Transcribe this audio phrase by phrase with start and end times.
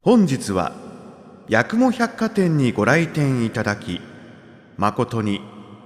[0.00, 0.74] 本日は
[1.50, 4.00] 八雲百貨店にご来店いただき
[4.76, 5.40] 誠に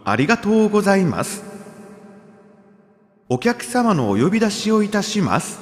[0.05, 1.43] ありがとうございます。
[3.31, 5.61] お客様のお呼び出しをいたします。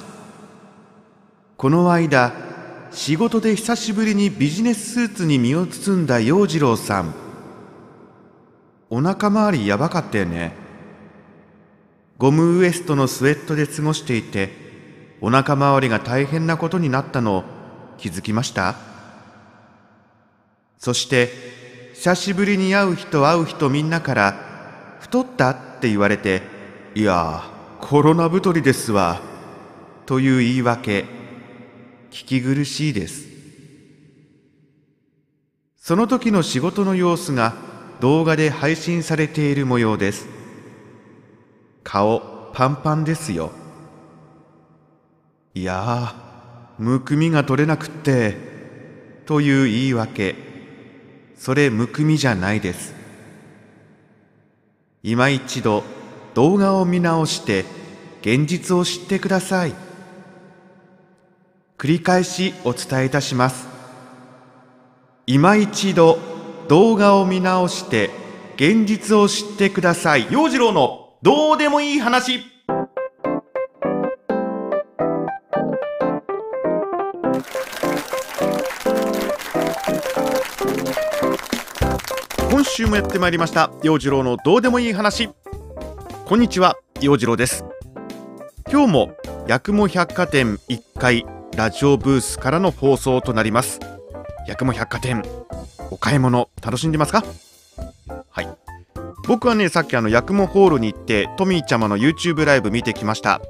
[1.55, 2.33] この間
[2.91, 7.13] 仕事で久しぶりにビジネススーツに身を包んだ陽次郎さん。
[8.89, 10.53] お腹周りやばかったよね。
[12.17, 14.49] ゴムウエストのスウェットで過ごしていて
[15.21, 17.60] お腹周りが大変なことになったのを
[18.01, 18.75] 気づきました？
[20.79, 21.29] そして
[21.93, 26.41] 久しぶりに会う人会う人みんなから「太った?」って言われて
[26.95, 27.43] 「いや
[27.79, 29.21] コロナ太りですわ」
[30.07, 31.05] という言い訳
[32.09, 33.27] 聞き苦しいです。
[35.77, 37.53] その時の仕事の様子が
[37.99, 40.27] 動画で配信されている模様です。
[41.83, 43.51] 顔パンパンですよ。
[45.53, 46.30] いや
[46.79, 48.35] むくみが取れなくって
[49.25, 50.35] という言い訳。
[51.35, 52.93] それむくみじゃないです。
[55.03, 55.83] 今一度
[56.33, 57.65] 動画を見直して
[58.21, 59.73] 現実を知ってください。
[61.77, 63.67] 繰り返しお伝えいたします。
[65.25, 66.19] 今一度
[66.67, 68.11] 動画を見直して
[68.55, 70.27] 現実を知ってください。
[70.31, 72.50] 陽次郎のどうでもいい話。
[82.81, 83.69] 週もやってまいりました。
[83.83, 85.29] 陽次郎のどうでもいい話。
[86.25, 87.63] こんにちは陽次郎です。
[88.71, 89.15] 今日も
[89.47, 91.23] 八雲百貨店1階
[91.55, 93.79] ラジオブースからの放送となります。
[94.47, 95.23] 八雲百貨店
[95.91, 97.23] お買い物楽しんでますか？
[98.31, 98.47] はい。
[99.27, 103.41] 僕はねさっきあの八雲ホールに行ってトミーちゃまの YouTube ライブ見てきました。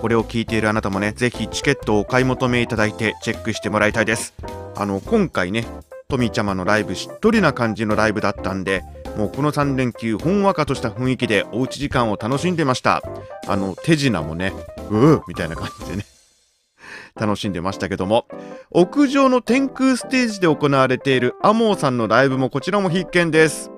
[0.00, 4.34] これを聞いているあなたもねぜひチケットをお買い求めいただいてチェックしてもらいたいです。
[4.76, 5.66] あの今回ね
[6.12, 8.84] トミーちゃまのライブしっとりな感じのライブだったんで
[9.16, 13.02] もうこの3連休ほんわかとした雰囲気でおうち時間を楽しんでました。
[13.46, 14.52] あの手品もね
[14.90, 16.04] うーみたいな感じでね
[17.18, 18.26] 楽しんでましたけども。
[18.74, 23.70] 屋上の天空ステージで行われているアモーさんのライブもこちらも必見です。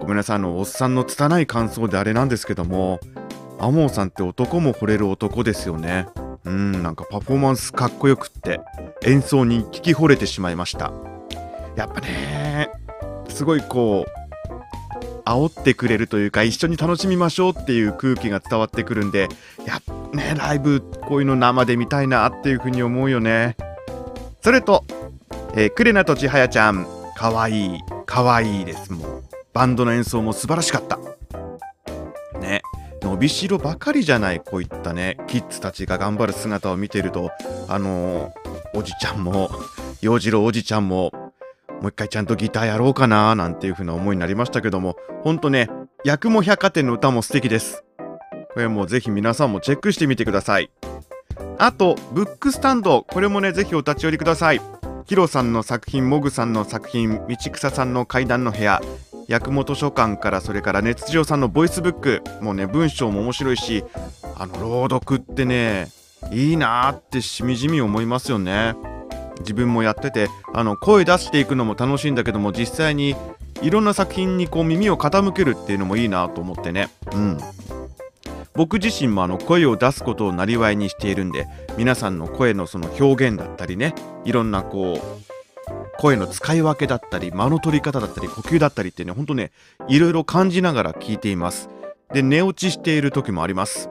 [0.00, 2.98] ごめんなさいあのおっさんの拙い感想であれなんですけども
[3.60, 6.06] アモーさんって男も惚れる男ですよね。
[6.44, 8.60] うんなんかパフォーマンスかっこよくって
[9.02, 10.92] 演奏に聞き惚れてしまいました。
[11.76, 12.70] やっぱね
[13.28, 14.22] すごいこう
[15.24, 19.28] 煽ってくれるというか一緒に楽しみましょうっていう空気が伝わってくるんで
[19.66, 23.56] やっねライブこういうの生で見たいなっていうふうに思うよね。
[24.42, 24.84] それと、
[25.54, 26.86] えー、クレナとちはやちゃん。
[27.14, 29.22] かわいいかわいいですもう
[29.52, 30.98] バンドの演奏も素晴らしかった。
[32.40, 32.62] ね
[33.00, 37.30] 伸びしろばかりじゃないこういったねキッズたちが頑張る姿を見てると
[37.68, 39.50] あのー、おじちゃんも
[40.00, 41.12] 洋次郎おじちゃんも
[41.82, 45.68] もう一回ちゃんとギターやろうかななんていう風な思いになりましたけどもほんとね
[46.06, 47.82] 八雲百貨店の歌も素敵です。
[48.54, 50.70] これもぜひ皆さんもチェックしてみてください。
[51.58, 54.60] あとブックスタンドこれもねぜひお立ち寄りください。
[55.06, 58.80] ヒロさんの作品モグさんの作品道草さんの階段の部屋。
[59.28, 63.82] 八雲図書館からそれから熱情さんのボイスブックもうね文章も面白いし
[64.36, 65.88] あの朗読ってね
[66.30, 68.74] いいなーってしみじみ思いますよね。
[69.40, 73.16] 自分もやっててあの声出していくのも楽しいんだけども実際に
[73.62, 76.88] いろんな作品にこう耳を傾けるっていうのもいいなと思ってね。
[77.12, 77.38] うん。
[78.54, 81.46] 僕自身もあの声を出すことをなりわいにしているんで
[81.78, 83.94] 皆さんの声のその表現だったりね
[84.24, 85.22] いろんなこう
[85.98, 89.52] 声の使い分けだったり間の取り方だったり呼吸だったりってねほんとね
[89.88, 91.70] いろいろ感じながら聞いています。
[92.12, 93.88] で寝落ちしている時もあります。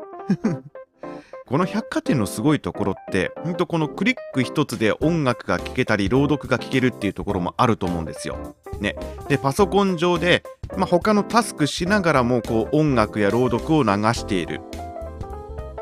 [1.51, 8.55] この百貨店のすごいところってほんとこのクリック一つで音楽が聴けたり朗読が聴けるっていうところもあると思うんですよ。
[8.79, 8.95] ね、
[9.27, 10.43] でパソコン上で、
[10.77, 14.61] まあ、他のタスクしながらもこう音楽や朗読を流している。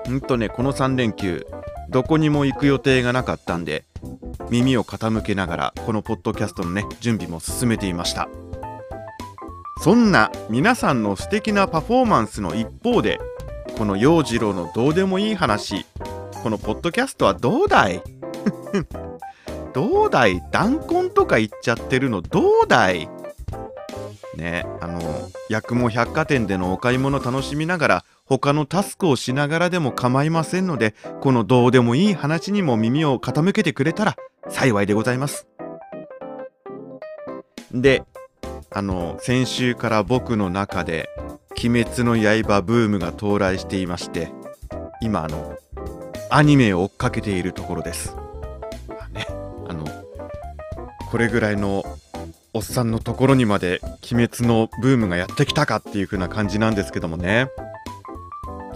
[0.07, 1.45] ほんとねこの3連休
[1.89, 3.86] どこにも行く予定がなかったんで
[4.50, 8.27] 耳を傾けながらこのポッドキャストのね準備も進めていました
[9.83, 13.19] そんな皆さんの素敵なパフォーマンスの一方で
[13.80, 15.86] この陽次郎のどうでもいい話。
[16.44, 18.04] このポッドキャストはどうだい？
[19.74, 20.44] どうだい？
[20.52, 23.10] 弾痕とか言っちゃってるのどうだい？
[24.36, 25.00] ねあの
[25.50, 34.18] 八雲百貨店でのお買い物楽しみながら他のタスクをしながらでも構いませんのでこのどうでもいい話にも耳を傾けてくれたら
[34.50, 35.48] 幸いでございます。
[37.72, 38.04] で
[38.72, 41.08] あの先週から僕の中で
[41.62, 44.32] 鬼滅の刃ブームが到来していまして
[45.02, 45.58] 今あの
[46.30, 48.16] アニメを追っかけているところです、
[48.88, 49.28] まあね、
[49.68, 49.86] あの
[51.10, 51.84] これぐらいの
[52.54, 57.50] おっさんのところにまで鬼滅のブームがやってきたかっていう風な感じなんですけどもね。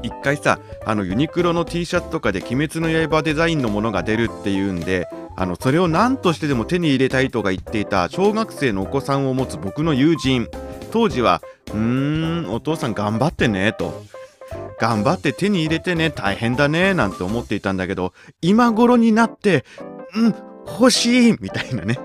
[0.04, 5.08] 一回さあのユニクロの T シャツとかで「鬼滅の刃」デザインのものが出るっていうんで
[5.38, 10.50] あのそれを何としてでも手に入れたいとか言っていた小学生のお子さんを持つ僕の友人
[10.94, 11.42] 当時は
[11.74, 14.04] 「うーんお父さん頑張ってね」と
[14.80, 18.14] 「頑張って手に入れてね大変だね」なんて思っていたんだけど
[18.44, 19.66] 今頃になって
[20.16, 20.36] 「うん
[20.68, 21.98] 欲しい!」みたいなね。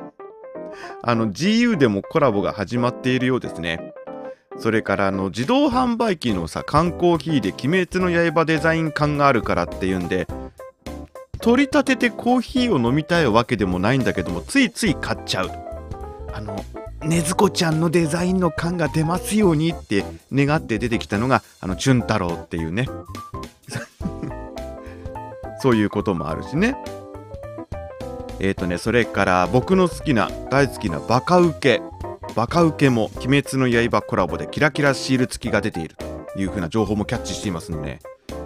[1.03, 3.93] あの GU でもコラボが始まっているようですね。
[4.57, 10.27] それからあの自動販売機のさ缶コーヒーで「鬼滅の刃」デザイン感があるからっていうんで
[11.43, 15.51] 取り立ててコーヒーを飲みたいわけでもないんだけどもついつい買っちゃう。
[16.33, 16.65] あの
[17.03, 22.89] ねずこちゃんのデザインの感が出ますようにって願って出てきたのがあのチュン太郎っていうね。
[25.61, 26.77] そういうこともあるしね。
[28.41, 31.83] えっ、ー、とねそれから僕の好きな大好きなバカウケ。
[32.35, 36.05] バカウケも鬼滅の刃コラボでキラキラシール付きが出ていると
[36.39, 38.01] いう風な情報もキャッチしていますんでね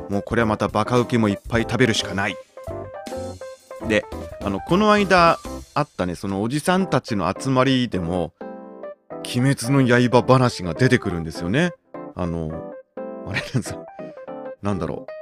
[0.09, 2.37] もうこれはまたバカウケもいっぱい食べるしかない。
[3.89, 4.05] で
[4.43, 5.39] あのこの間
[5.75, 8.33] あったねそのおじさんたちの集まりでも
[9.25, 11.73] 「鬼滅の刃」話が出てくるんですよね。
[12.15, 12.73] あの
[13.27, 13.79] あれなんさ
[14.63, 15.13] なんだろう。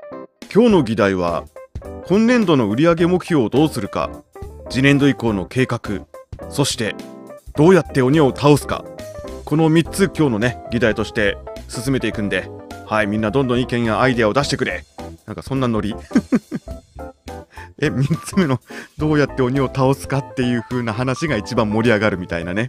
[0.52, 1.44] 今日の議題は
[2.06, 4.10] 今年度の売上目標をどうするか
[4.68, 5.80] 次年度以降の計画
[6.48, 6.96] そして
[7.56, 8.84] どうやって鬼を倒すか。
[9.44, 11.36] この3つ今日のね議題として
[11.68, 12.48] 進めていくんで
[12.86, 14.84] はいみんなどんどん意見やアイデアを出してくれ。
[15.26, 15.94] なんかそんなノリ。
[17.80, 18.60] え3つ目の
[18.98, 22.68] どうやって鬼を倒すかっていう風な話が一番盛り上がるみたいなね。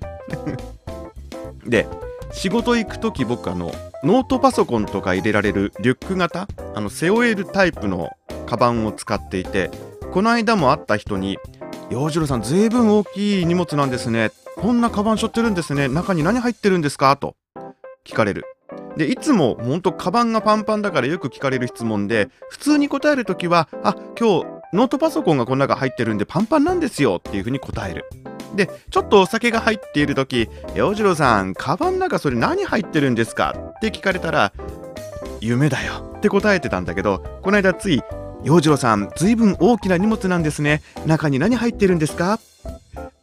[1.66, 1.88] で
[2.32, 3.74] 仕事行く時僕あの
[4.04, 6.48] ノートパソコンとか入れられるリュック型？
[6.76, 8.10] あの背負えるタイプの
[8.48, 9.70] カバンを使っていて
[10.12, 11.38] この間も会った人に
[11.92, 14.32] 「洋次郎さんずいぶん大きい荷物なんですね。
[14.58, 15.88] こんなカバン背負ってるんですね。
[15.88, 17.36] 中に何入ってるんですか?」と
[18.06, 18.46] 聞かれる。
[18.96, 28.06] でいつもほんとカバンがパンパンだからよく聞かれる質問で普通に答える時は「あ今日ノートパソコンがこの中入ってるんでパンパンなんですよっていう風に答える。
[28.56, 33.56] で、ちょっとお酒が入っている時、洋次郎さん、カバンの中それ何入ってるんですか？
[33.78, 34.52] って聞かれたら、
[35.40, 38.02] 夢だよって答えてたんだけど、この間つい、
[38.44, 40.82] 洋次郎さん、ずいぶん大きな荷物なんですね。
[41.06, 42.40] 中に何入ってるんですか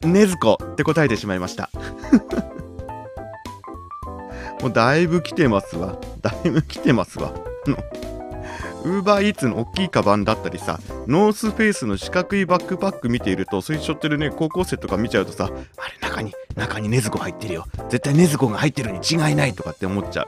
[0.03, 1.71] ねずこって答えてしまいました。
[4.61, 5.99] もうだいぶ来てますわ。
[6.21, 7.33] だいぶ来てますわ。
[8.85, 17.65] ウーバーイーツの大きいカバンだったりさ、ノースフェイスの四角いバックパック見ていると、それしょってるね、高校生とか見ちゃうとさ、あれ、中に、中にねずこ入ってるよ。
[17.89, 20.27] 絶対ねずこが入ってるに違いないとかって思っちゃ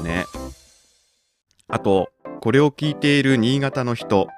[0.00, 0.02] う。
[0.04, 0.26] ね。
[1.68, 2.10] あと、
[2.40, 4.28] これを聞いている新潟の人、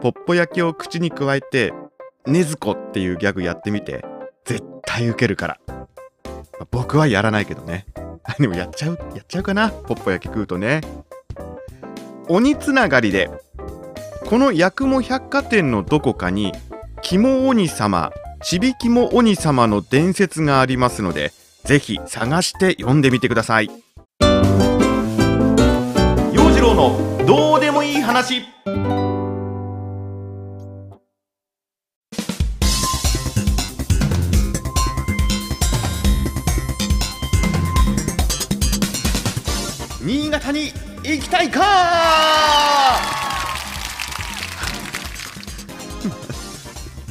[0.00, 1.72] ポッポ焼きを口に加えて、
[2.26, 4.04] ねずこっていうギャグやってみて、
[4.44, 5.58] 絶対ウケるから。
[6.70, 7.86] 僕はやらないけどね。
[8.38, 10.80] でもやっちゃう、やっちゃうかな、ポッポ焼き食うとね。
[12.28, 13.30] 鬼つながりで。
[14.26, 16.52] この八雲百貨店のどこかに
[17.02, 18.10] 肝鬼様
[18.42, 21.32] ちびきも鬼様の伝説がありますので
[21.64, 23.70] ぜひ探して読んでみてください。
[26.32, 28.42] 陽次郎のどうでもいい話。
[40.00, 40.72] 新潟に
[41.04, 41.60] 行きたいか？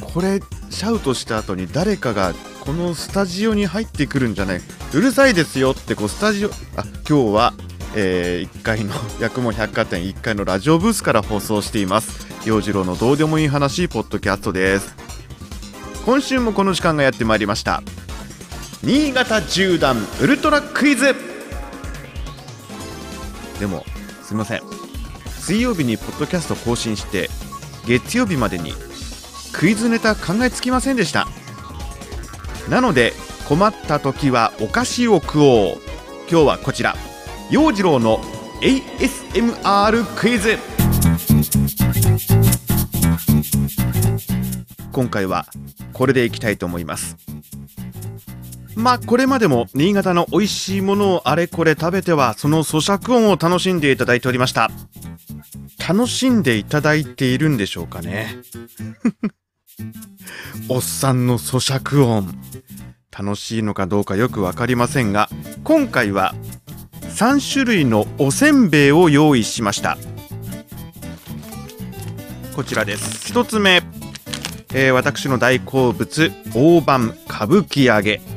[0.00, 4.60] これシャウトした後に誰かがこのスタジオに入ってくるんじゃない？
[4.92, 7.54] うるさいですよってこうスタジオあ今日は、
[7.94, 12.24] えー、1階の八雲 百貨店1階のラジオブースから放送しています。
[12.44, 14.94] 陽次郎のどうでもいい話ポッドキャストです。
[16.04, 17.82] 今週もこの時間がやってまいりました。
[18.82, 21.14] 新潟縦断ウルトラクイズ。
[23.64, 23.82] でも
[24.22, 24.60] すみません。
[25.40, 27.30] 水曜日にポッドキャスト更新して
[27.86, 28.72] 月曜日までに
[29.54, 31.26] クイズネタ考えつきませんでした。
[32.68, 33.14] なので
[33.48, 35.78] 困った時はお菓子を食おう。
[36.30, 36.94] 今日はこちら。
[37.50, 38.18] 陽次郎の
[38.60, 40.58] ASMR クイズ。
[44.92, 45.46] 今回は
[45.94, 47.23] これでいきたいと思います。
[48.76, 54.70] まあこれまでも新潟の美味しいものをあれこれ食べてはその咀嚼音を楽しんでいただいておりました。
[55.86, 58.36] 楽しんでいただいているんでしょうかね。
[60.68, 62.34] おっさんの咀嚼音。
[63.16, 65.28] 楽しいのかどうかよく分かりませんが
[65.62, 66.34] 今回は
[67.10, 69.96] 3種類のおせんべいを用意しました。
[72.56, 73.32] こちらです。
[73.32, 73.82] 1つ目。
[74.72, 78.33] えー、私の大好物大判歌舞伎揚げ。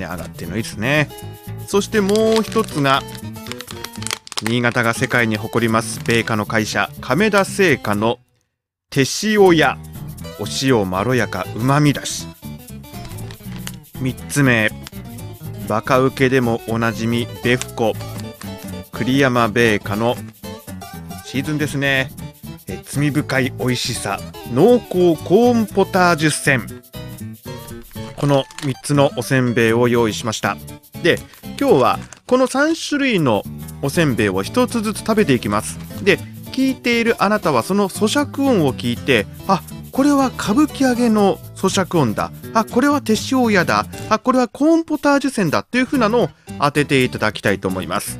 [0.00, 0.06] ね。
[0.06, 1.08] 上がってるのいいですね。
[1.68, 3.02] そしてもう一つが
[4.42, 8.18] 新潟が世界に誇ります米菓の会社亀田製菓の
[8.88, 9.78] 手塩屋
[10.40, 12.26] お塩まろやかうまみだし。
[14.00, 14.70] 3つ目
[15.68, 17.92] バカウケでもおなじみベフコ。
[18.92, 20.16] 栗山米菓の
[21.24, 22.10] シーズンですね。
[22.66, 24.18] え罪深い美味しさ。
[24.52, 24.90] 濃厚
[25.22, 26.66] コーンポタージュ煎
[28.20, 30.58] この3つのおせんべいを用意しました。
[31.02, 31.18] で
[31.58, 33.42] 今日はこの3種類の
[33.80, 35.78] おせんべいを1つずつ食べていきます。
[36.04, 36.18] で
[36.52, 42.30] 聞いているあなたはその咀嚼音を聞いてあこれは歌舞伎揚げの咀嚼音だ。
[42.52, 43.86] あこれは手塩屋だ。
[44.10, 45.60] あこれはコーンポタージュ線だ。
[45.60, 46.28] っていう風なのを
[46.60, 48.18] 当てていただきたいと思います。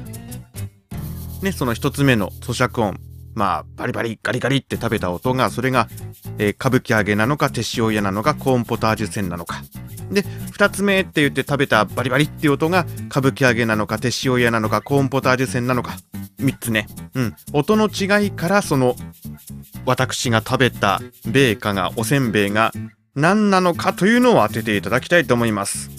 [1.42, 3.10] ねその1つ目の咀嚼音。
[3.34, 5.88] まあバリバリガリガリって食べた音がそれが、
[6.38, 9.62] えー、歌舞伎揚げなのか手塩屋なのかコーンポタージュ線なのか。
[10.10, 15.96] で2つ目って言って食べたバリバリっていう音が歌舞伎揚げなのか手塩屋なのかコーンポタージュ線なのか。
[16.40, 16.87] 3つね。
[17.14, 17.34] うん。
[17.52, 18.96] 音の違いからその
[19.84, 22.72] 私が食べた米菓がおせんべいが
[23.14, 25.90] 何なのかというのを当てていただきたいと思います。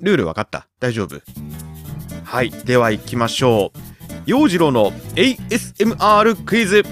[0.00, 0.66] ルール分かった？
[0.80, 1.20] 大丈夫？
[2.24, 2.50] はい。
[2.50, 3.91] では行きましょう。
[4.24, 6.84] 陽次郎の ASMR クイズ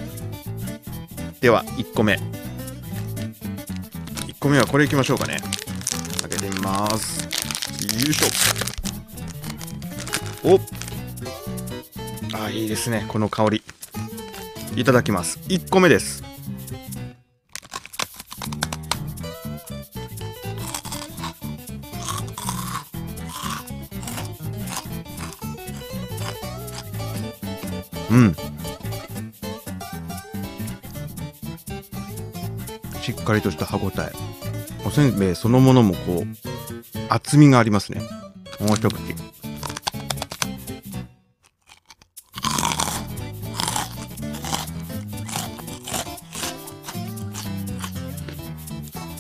[1.41, 2.15] では1個目。
[2.15, 2.21] 1
[4.41, 5.41] 個目はこれいきましょうかね。
[6.23, 7.23] 開けてみます。
[7.25, 7.29] よ
[8.11, 10.49] いしょ。
[10.49, 10.61] お。
[12.37, 13.05] あいいですね。
[13.07, 13.63] この香り。
[14.77, 15.39] いただきます。
[15.49, 16.30] 1個目です。
[28.11, 28.35] うん。
[33.01, 34.13] しっかりとした歯ごたえ。
[34.85, 36.27] おせんべいそのものもこう
[37.09, 38.01] 厚みがありますね。
[38.61, 38.99] もう一口。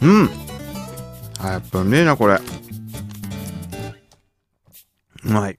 [0.02, 0.30] うん。
[1.38, 2.40] あやっぱうめえなこれ。
[5.24, 5.58] うまい。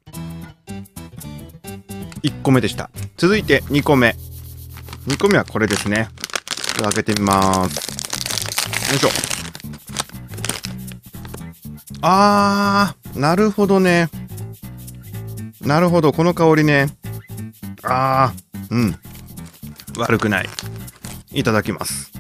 [2.24, 2.90] 1個目でした。
[3.22, 4.16] 続いて2個目。
[5.06, 6.10] 2個目はこれですね。
[6.82, 8.90] 開けてみます。
[8.90, 9.10] よいしょ。
[12.02, 14.10] あーなるほどね。
[15.62, 16.88] なるほどこの香りね。
[17.84, 18.96] あーうん。
[20.00, 20.50] 悪くない。
[21.32, 22.12] いただきます。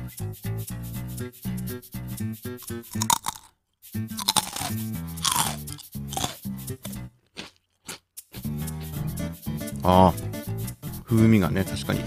[9.83, 10.30] ああ
[11.11, 11.99] 風味がね確かに。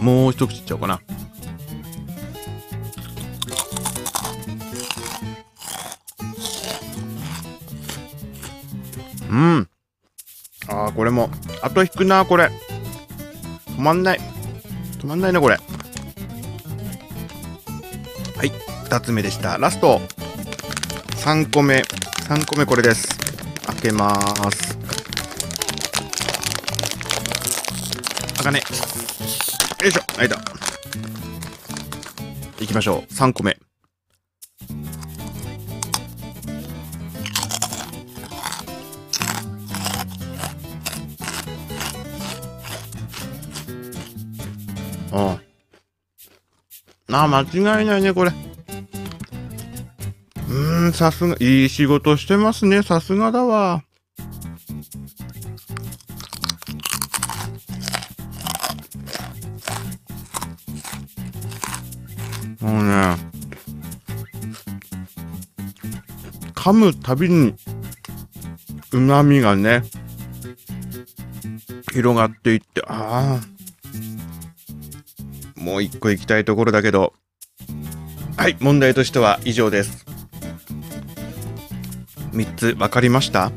[0.00, 1.00] もう一口いっちゃおうかな。
[9.28, 9.68] うん。
[10.68, 11.28] ああこれも。
[11.60, 12.50] 後引くなこれ。
[13.66, 14.20] 止まんない。
[14.98, 15.58] 止まんないなこれ。
[18.86, 19.58] 2つ目でした。
[19.58, 20.00] ラスト。
[21.16, 21.82] 3個目。
[22.28, 23.08] 3個目これです。
[23.66, 24.14] 開けま
[24.50, 24.78] す。
[28.36, 28.60] 開かね。
[29.82, 30.02] よいしょ。
[30.16, 30.36] はいだ
[32.60, 33.12] いきましょう。
[33.12, 33.58] 3個目。
[45.12, 45.38] あ
[47.12, 47.24] あ。
[47.24, 48.45] あ間違いないねこれ。
[50.92, 53.82] さすがいい仕事してますねさすがだわ。
[62.60, 63.16] もうね
[66.54, 67.54] 噛むたびに
[68.92, 69.82] うまみがね
[71.92, 73.40] 広がっていってああ
[75.60, 77.12] もう一個行きたいところだけど。
[78.36, 80.05] はい問題としては以上です。
[82.36, 83.50] 3つ分かりました。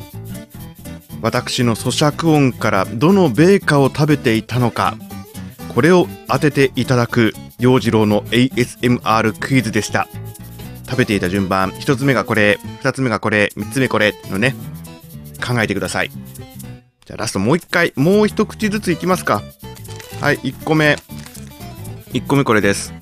[1.21, 4.95] 私の咀嚼音からどの米菓を食べていたのか
[5.75, 10.07] これを当てていただく陽次郎の ASMR クイズでした。
[10.85, 14.55] 食べていた順番1つ目がこれ2つ目がこれ3つ目これのね
[15.45, 16.09] 考えてください。
[16.09, 19.43] じゃあラストもう一回もう一口ずついきますか。
[20.21, 20.97] はい1個目。
[22.13, 22.98] 1個目これです。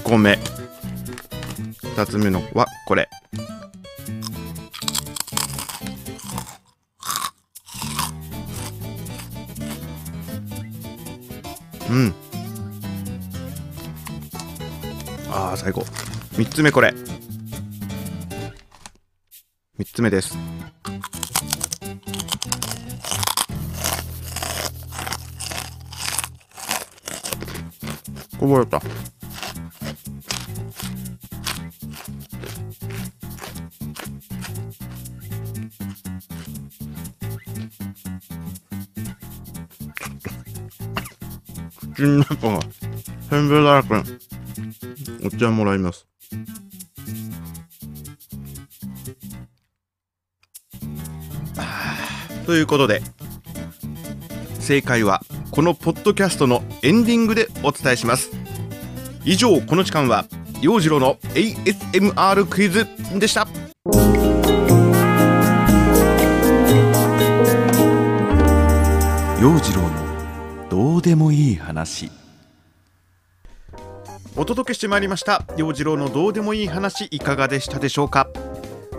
[0.00, 0.38] 2個目
[1.96, 3.08] 2つ目のはこれ。
[11.90, 12.14] うん。
[15.30, 15.82] ああ最高。
[16.32, 16.94] 3つ目これ。
[19.78, 20.36] 3つ目です。
[28.38, 28.80] こぼれた。
[42.00, 42.60] 口の中が
[43.28, 43.88] せんべいだらけ
[45.26, 46.06] お茶もらいます。
[52.46, 53.02] ということで
[54.58, 58.30] 正解はこのポッドキャストのエンディングでお伝えします。
[59.24, 60.24] 以上この時間は
[60.62, 62.86] 陽次郎の ASMR クイズ
[63.18, 63.46] でした。
[69.40, 69.99] 陽次郎の
[70.80, 72.10] どうでもいい話。
[74.34, 75.44] お届けしてまいりました。
[75.58, 78.30] 陽次郎のどうでもいい話いかがでしたでしょうか。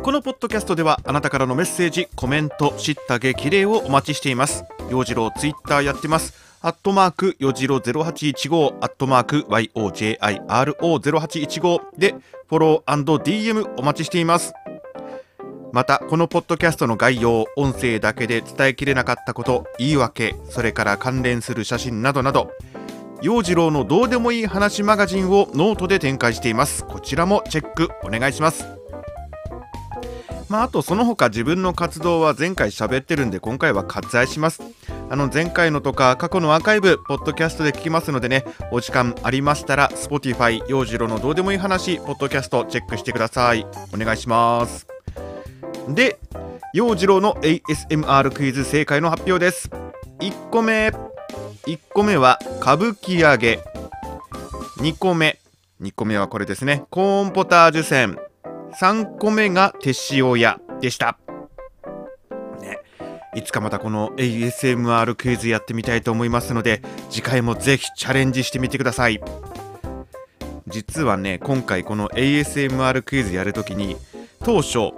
[0.04, 4.64] このポッドキャストではあなたからのメッセージコメント知った激励をお待ちしています。
[4.92, 6.36] 陽次郎ツイッターやってます。
[6.62, 12.14] アットマークよじろ0815アットマーク YOJIRO0815 で
[12.48, 14.54] フォロー &DM お待ちしています。
[15.72, 22.52] またこのポッドキャストの概要音声だけで伝えきれなかったこと言い訳それから関連する写真などなど
[23.22, 26.84] 陽次郎のどうでもいい話マガジンをノートで展開しています。
[26.86, 28.66] こちらもチェックお願いします。
[30.50, 34.64] まあ、あとその他自分の活動は前回喋ってるんで今回は割愛します。
[35.10, 43.68] あの前回のとか過去のアーカイブポッドキャストで聞きますのでねお時間ありましたら Spotify 陽次郎のどうでもいい話ポッドキャストチェックしてください。
[43.94, 44.91] お願いします。
[45.90, 46.20] で
[46.74, 49.70] 陽次郎の ASMR クイズ正解の発表です。
[50.20, 50.90] 1個目。
[51.66, 53.60] 1個目は歌舞伎揚げ。
[54.78, 55.40] 2個目。
[55.82, 56.84] 2個目はこれですね。
[56.90, 58.18] コーンポタージュ船
[58.80, 61.18] 3個目が手塩屋でした、
[62.62, 62.80] ね、
[63.36, 69.20] いつかまたこの ASMR クイズやってみたいと思いますので次回もぜひチャレンジしてみてください。
[70.68, 73.98] 実はね今回この ASMR クイズやるときに
[74.44, 74.94] 当初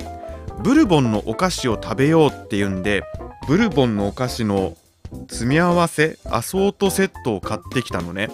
[0.61, 3.03] ブルボンのお菓子を食べようっていうんで
[3.47, 4.77] ブルボンのお菓子の
[5.27, 8.29] 詰め合わせアソートセットを買ってきたのね。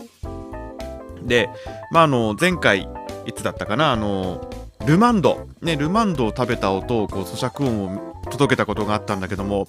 [1.24, 1.50] で
[1.92, 2.88] まああの前回
[3.26, 4.50] いつだったかなあの
[4.86, 9.68] ルマンド、ね、ルマンドを食べた音をこう咀嚼音を届けたことがあったんだけども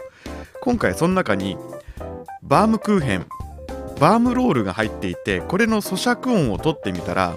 [0.63, 1.57] 今回その中に
[2.43, 3.27] バームクーヘン
[3.99, 7.37] バームロールが入っていてこれの咀嚼音を取ってみたら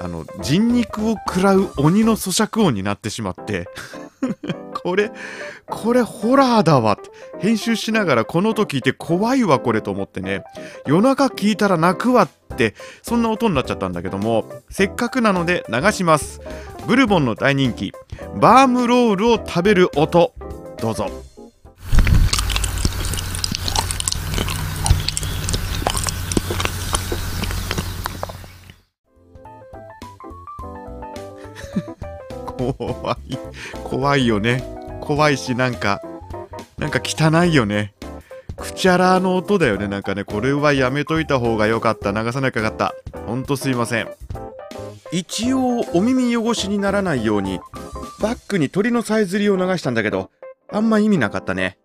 [0.00, 3.68] あの人肉を食らう鬼の咀嚼音になってしまって
[4.82, 5.10] これ
[5.66, 6.94] これホラーだわ。
[6.94, 10.42] って編集しながらこの音聞いて怖いわこれと思ってね。
[10.86, 16.40] 夜中聞いたら泣くわってそんな音になっちゃったんだけどもせっかくなので流します。
[16.86, 17.92] ブルボンの大人気。
[18.40, 20.32] バームロールを食べる音。
[20.80, 21.27] どうぞ。
[32.78, 33.38] 怖い。
[33.84, 34.62] 怖いよね。
[35.00, 36.00] 怖いしなんか
[36.78, 37.92] なんか汚いよね。
[38.56, 39.88] くちゃらの音だよね。
[39.88, 42.12] なんかねこれはやめといた方が良かった。
[42.12, 42.94] 流さなきゃかった。
[43.26, 44.08] ほんとすいません。
[45.12, 47.60] 一応お耳汚しにならないように
[48.20, 50.30] バッグに鳥のさえずりを流したんだけど
[50.70, 51.78] あんま意味なかったね。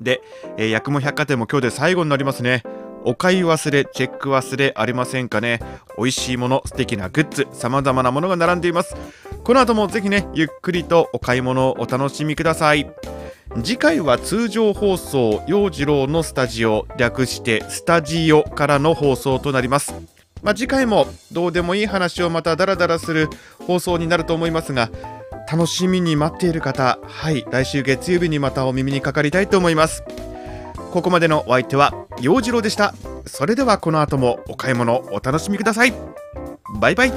[0.00, 0.22] で、
[0.56, 2.62] えー、薬も百貨店も今日で最後になりますね。
[3.04, 5.60] お買い忘れ、チェック忘れありませんかね？
[5.96, 8.94] 美味しいもの、素敵なグッズ、様々なものが並んでいます。
[9.42, 12.90] この後もぜひね、ゆっくりとお買い物をお楽しみください。
[13.64, 19.94] 次回は通常放送、陽次郎のスタジオ、略してスタジオからの放送となります。
[20.42, 23.28] まあ、次回もどうでもいい話をまたダラダラする
[23.66, 24.90] 放送になると思いますが、
[25.50, 30.04] 楽しみに待っている方、はい、来週月曜日にまたお耳にかかりたいと思います。
[30.90, 32.94] ここまでのお相手は陽次郎でした。
[33.26, 35.94] それではこの後もお買い物お楽しみください。
[36.80, 37.12] バイバイ。